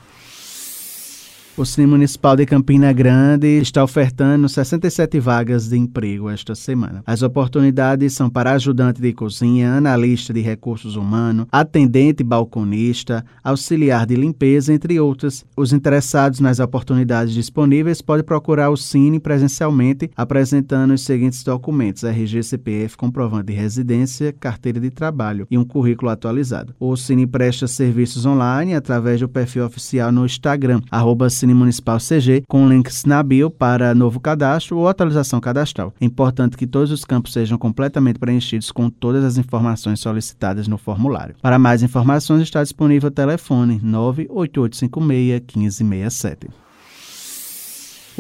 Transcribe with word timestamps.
O 1.61 1.65
Cine 1.67 1.87
Municipal 1.87 2.37
de 2.37 2.47
Campina 2.47 2.91
Grande 2.91 3.47
está 3.61 3.85
ofertando 3.85 4.49
67 4.49 5.21
vagas 5.21 5.69
de 5.69 5.77
emprego 5.77 6.31
esta 6.31 6.55
semana. 6.55 7.03
As 7.07 7.21
oportunidades 7.21 8.15
são 8.15 8.31
para 8.31 8.53
ajudante 8.53 8.99
de 8.99 9.13
cozinha, 9.13 9.75
analista 9.75 10.33
de 10.33 10.41
recursos 10.41 10.97
humanos, 10.97 11.47
atendente 11.53 12.25
balconista, 12.25 13.23
auxiliar 13.45 14.07
de 14.07 14.17
limpeza, 14.17 14.73
entre 14.73 14.99
outras. 14.99 15.45
Os 15.55 15.71
interessados 15.71 16.41
nas 16.41 16.61
oportunidades 16.61 17.35
disponíveis 17.35 18.01
podem 18.01 18.25
procurar 18.25 18.71
o 18.71 18.77
Cine 18.79 19.21
presencialmente, 19.21 20.11
apresentando 20.17 20.95
os 20.95 21.03
seguintes 21.03 21.45
documentos: 21.45 22.05
RG 22.05 22.43
CPF, 22.43 22.97
comprovante 22.97 23.49
de 23.49 23.53
residência, 23.53 24.33
carteira 24.33 24.81
de 24.81 24.89
trabalho 24.89 25.47
e 25.51 25.59
um 25.59 25.65
currículo 25.67 26.11
atualizado. 26.11 26.75
O 26.81 26.97
Cine 26.97 27.27
presta 27.27 27.67
serviços 27.67 28.25
online 28.25 28.75
através 28.75 29.21
do 29.21 29.29
perfil 29.29 29.67
oficial 29.67 30.11
no 30.11 30.25
Instagram, 30.25 30.81
arroba 30.91 31.29
Cine 31.29 31.50
Cine 31.51 31.55
Municipal 31.55 31.99
CG 31.99 32.45
com 32.47 32.69
links 32.69 33.05
na 33.05 33.23
bio 33.23 33.51
para 33.51 33.95
novo 33.95 34.21
cadastro 34.21 34.79
ou 34.79 34.89
atualização 34.89 35.41
cadastral. 35.41 35.93
É 36.01 36.05
importante 36.05 36.57
que 36.57 36.67
todos 36.67 36.91
os 36.93 37.05
campos 37.05 37.33
sejam 37.33 37.59
completamente 37.59 38.19
preenchidos 38.19 38.71
com 38.71 38.89
todas 38.89 39.25
as 39.25 39.37
informações 39.37 40.01
solicitadas 40.01 40.69
no 40.69 40.79
formulário. 40.79 41.35
Para 41.43 41.59
mais 41.59 41.83
informações 41.83 42.43
está 42.43 42.63
disponível 42.63 43.09
o 43.09 43.13
telefone 43.13 43.81
98856 43.83 45.57
1567. 45.57 46.70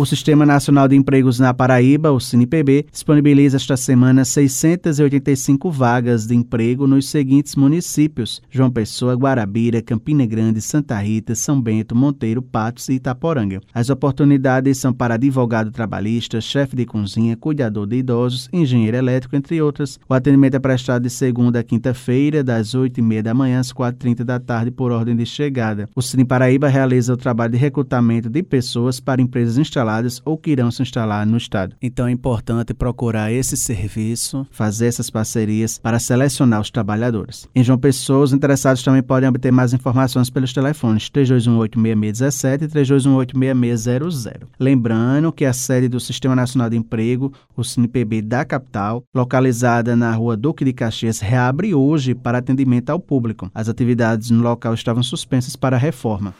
O 0.00 0.06
Sistema 0.06 0.46
Nacional 0.46 0.88
de 0.88 0.96
Empregos 0.96 1.38
na 1.38 1.52
Paraíba, 1.52 2.10
o 2.10 2.18
SINPB, 2.18 2.86
disponibiliza 2.90 3.58
esta 3.58 3.76
semana 3.76 4.24
685 4.24 5.70
vagas 5.70 6.26
de 6.26 6.34
emprego 6.34 6.86
nos 6.86 7.06
seguintes 7.06 7.54
municípios: 7.54 8.40
João 8.48 8.70
Pessoa, 8.70 9.12
Guarabira, 9.12 9.82
Campina 9.82 10.24
Grande, 10.24 10.62
Santa 10.62 10.98
Rita, 10.98 11.34
São 11.34 11.60
Bento, 11.60 11.94
Monteiro, 11.94 12.40
Patos 12.40 12.88
e 12.88 12.94
Itaporanga. 12.94 13.60
As 13.74 13.90
oportunidades 13.90 14.78
são 14.78 14.90
para 14.90 15.16
advogado 15.16 15.70
trabalhista, 15.70 16.40
chefe 16.40 16.74
de 16.74 16.86
cozinha, 16.86 17.36
cuidador 17.36 17.86
de 17.86 17.96
idosos, 17.96 18.48
engenheiro 18.54 18.96
elétrico, 18.96 19.36
entre 19.36 19.60
outras. 19.60 20.00
O 20.08 20.14
atendimento 20.14 20.54
é 20.54 20.58
prestado 20.58 21.02
de 21.02 21.10
segunda 21.10 21.60
a 21.60 21.62
quinta-feira, 21.62 22.42
das 22.42 22.74
8h30 22.74 23.20
da 23.20 23.34
manhã 23.34 23.60
às 23.60 23.70
4h30 23.70 24.24
da 24.24 24.40
tarde, 24.40 24.70
por 24.70 24.92
ordem 24.92 25.14
de 25.14 25.26
chegada. 25.26 25.90
O 25.94 26.00
Cine 26.00 26.24
Paraíba 26.24 26.68
realiza 26.68 27.12
o 27.12 27.18
trabalho 27.18 27.52
de 27.52 27.58
recrutamento 27.58 28.30
de 28.30 28.42
pessoas 28.42 28.98
para 28.98 29.20
empresas 29.20 29.58
instaladas 29.58 29.89
instaladas 29.90 30.22
ou 30.24 30.38
que 30.38 30.50
irão 30.50 30.70
se 30.70 30.82
instalar 30.82 31.26
no 31.26 31.36
estado. 31.36 31.74
Então 31.82 32.06
é 32.06 32.10
importante 32.10 32.72
procurar 32.72 33.32
esse 33.32 33.56
serviço, 33.56 34.46
fazer 34.50 34.86
essas 34.86 35.10
parcerias 35.10 35.78
para 35.78 35.98
selecionar 35.98 36.60
os 36.60 36.70
trabalhadores. 36.70 37.48
Em 37.54 37.64
João 37.64 37.78
Pessoa, 37.78 38.24
os 38.24 38.32
interessados 38.32 38.82
também 38.82 39.02
podem 39.02 39.28
obter 39.28 39.50
mais 39.50 39.72
informações 39.72 40.30
pelos 40.30 40.52
telefones 40.52 41.10
3218-6617 41.10 42.62
e 42.62 42.68
3218-6600. 42.68 44.40
Lembrando 44.58 45.32
que 45.32 45.44
a 45.44 45.52
sede 45.52 45.88
do 45.88 45.98
Sistema 45.98 46.36
Nacional 46.36 46.70
de 46.70 46.76
Emprego, 46.76 47.32
o 47.56 47.64
SINPB 47.64 48.22
da 48.22 48.44
capital, 48.44 49.02
localizada 49.14 49.96
na 49.96 50.12
rua 50.12 50.36
Duque 50.36 50.64
de 50.64 50.72
Caxias, 50.72 51.20
reabre 51.20 51.74
hoje 51.74 52.14
para 52.14 52.38
atendimento 52.38 52.90
ao 52.90 53.00
público. 53.00 53.50
As 53.54 53.68
atividades 53.68 54.30
no 54.30 54.42
local 54.42 54.74
estavam 54.74 55.02
suspensas 55.02 55.56
para 55.56 55.76
reforma. 55.76 56.34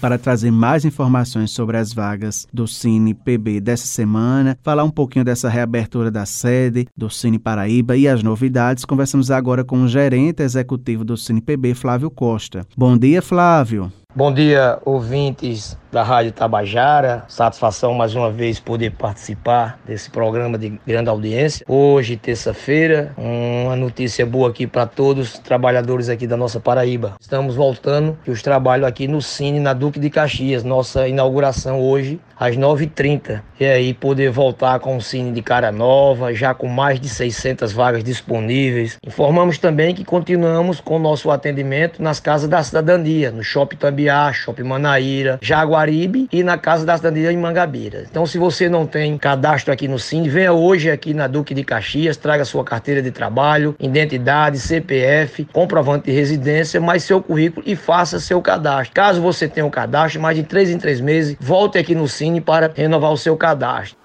Para 0.00 0.18
trazer 0.18 0.50
mais 0.50 0.84
informações 0.84 1.50
sobre 1.50 1.76
as 1.76 1.92
vagas 1.92 2.46
do 2.52 2.66
Cine 2.66 3.14
PB 3.14 3.60
dessa 3.60 3.86
semana, 3.86 4.58
falar 4.62 4.84
um 4.84 4.90
pouquinho 4.90 5.24
dessa 5.24 5.48
reabertura 5.48 6.10
da 6.10 6.24
sede 6.24 6.86
do 6.96 7.10
Cine 7.10 7.38
Paraíba 7.38 7.96
e 7.96 8.08
as 8.08 8.22
novidades, 8.22 8.84
conversamos 8.84 9.30
agora 9.30 9.64
com 9.64 9.82
o 9.82 9.88
gerente 9.88 10.42
executivo 10.42 11.04
do 11.04 11.16
Cine 11.16 11.40
PB, 11.40 11.74
Flávio 11.74 12.10
Costa. 12.10 12.66
Bom 12.76 12.96
dia, 12.96 13.20
Flávio. 13.22 13.92
Bom 14.14 14.30
dia, 14.30 14.78
ouvintes 14.84 15.74
da 15.90 16.02
Rádio 16.02 16.32
Tabajara. 16.32 17.24
Satisfação 17.28 17.94
mais 17.94 18.14
uma 18.14 18.30
vez 18.30 18.60
poder 18.60 18.90
participar 18.90 19.78
desse 19.86 20.10
programa 20.10 20.58
de 20.58 20.78
grande 20.86 21.08
audiência. 21.08 21.64
Hoje, 21.66 22.18
terça-feira, 22.18 23.14
uma 23.16 23.74
notícia 23.74 24.26
boa 24.26 24.50
aqui 24.50 24.66
para 24.66 24.84
todos 24.84 25.32
os 25.32 25.38
trabalhadores 25.38 26.10
aqui 26.10 26.26
da 26.26 26.36
nossa 26.36 26.60
Paraíba. 26.60 27.14
Estamos 27.18 27.56
voltando 27.56 28.18
os 28.26 28.42
trabalhos 28.42 28.86
aqui 28.86 29.08
no 29.08 29.22
Cine, 29.22 29.58
na 29.58 29.72
Duque 29.72 29.98
de 29.98 30.10
Caxias. 30.10 30.62
Nossa 30.62 31.08
inauguração 31.08 31.80
hoje 31.80 32.20
às 32.42 32.56
9h30. 32.56 33.40
E 33.60 33.64
aí 33.64 33.94
poder 33.94 34.30
voltar 34.30 34.80
com 34.80 34.96
o 34.96 35.00
Cine 35.00 35.30
de 35.30 35.40
cara 35.40 35.70
nova, 35.70 36.34
já 36.34 36.52
com 36.52 36.66
mais 36.66 36.98
de 36.98 37.08
600 37.08 37.72
vagas 37.72 38.02
disponíveis. 38.02 38.98
Informamos 39.06 39.58
também 39.58 39.94
que 39.94 40.04
continuamos 40.04 40.80
com 40.80 40.98
nosso 40.98 41.30
atendimento 41.30 42.02
nas 42.02 42.18
casas 42.18 42.48
da 42.48 42.60
cidadania, 42.60 43.30
no 43.30 43.44
Shopping 43.44 43.76
Tambiá, 43.76 44.32
Shopping 44.32 44.64
Manaíra, 44.64 45.38
Jaguaribe 45.40 46.26
e 46.32 46.42
na 46.42 46.58
Casa 46.58 46.84
da 46.84 46.96
Cidadania 46.96 47.30
em 47.30 47.36
Mangabeira. 47.36 48.04
Então 48.10 48.26
se 48.26 48.36
você 48.36 48.68
não 48.68 48.84
tem 48.84 49.16
cadastro 49.16 49.72
aqui 49.72 49.86
no 49.86 49.98
Cine, 49.98 50.28
venha 50.28 50.52
hoje 50.52 50.90
aqui 50.90 51.14
na 51.14 51.28
Duque 51.28 51.54
de 51.54 51.62
Caxias, 51.62 52.16
traga 52.16 52.44
sua 52.44 52.64
carteira 52.64 53.00
de 53.00 53.12
trabalho, 53.12 53.76
identidade, 53.78 54.58
CPF, 54.58 55.44
comprovante 55.52 56.06
de 56.06 56.12
residência, 56.12 56.80
mais 56.80 57.04
seu 57.04 57.22
currículo 57.22 57.64
e 57.64 57.76
faça 57.76 58.18
seu 58.18 58.42
cadastro. 58.42 58.92
Caso 58.92 59.22
você 59.22 59.46
tenha 59.46 59.64
o 59.64 59.68
um 59.68 59.70
cadastro, 59.70 60.20
mais 60.20 60.36
de 60.36 60.42
3 60.42 60.70
em 60.70 60.78
3 60.78 61.00
meses, 61.00 61.36
volte 61.38 61.78
aqui 61.78 61.94
no 61.94 62.08
Para 62.40 62.72
renovar 62.74 63.12
o 63.12 63.16
seu 63.16 63.36
cadastro. 63.36 64.02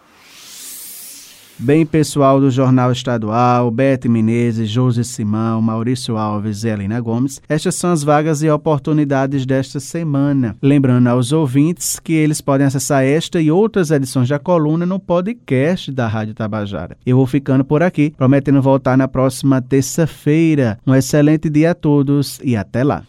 Bem, 1.59 1.87
pessoal 1.87 2.39
do 2.39 2.51
Jornal 2.51 2.91
Estadual, 2.91 3.71
Bete 3.71 4.07
Menezes, 4.07 4.69
José 4.69 5.01
Simão, 5.01 5.59
Maurício 5.59 6.15
Alves 6.15 6.63
e 6.63 6.67
Helena 6.67 7.01
Gomes, 7.01 7.41
estas 7.49 7.73
são 7.73 7.91
as 7.91 8.03
vagas 8.03 8.43
e 8.43 8.49
oportunidades 8.49 9.43
desta 9.43 9.79
semana. 9.79 10.55
Lembrando 10.61 11.07
aos 11.07 11.31
ouvintes 11.31 11.99
que 11.99 12.13
eles 12.13 12.41
podem 12.41 12.67
acessar 12.67 13.03
esta 13.03 13.41
e 13.41 13.49
outras 13.49 13.89
edições 13.89 14.29
da 14.29 14.37
coluna 14.37 14.85
no 14.85 14.99
podcast 14.99 15.91
da 15.91 16.07
Rádio 16.07 16.35
Tabajara. 16.35 16.95
Eu 17.03 17.17
vou 17.17 17.25
ficando 17.25 17.65
por 17.65 17.81
aqui, 17.81 18.13
prometendo 18.15 18.61
voltar 18.61 18.95
na 18.95 19.07
próxima 19.07 19.59
terça-feira. 19.59 20.77
Um 20.85 20.93
excelente 20.93 21.49
dia 21.49 21.71
a 21.71 21.75
todos 21.75 22.39
e 22.43 22.55
até 22.55 22.83
lá. 22.83 23.03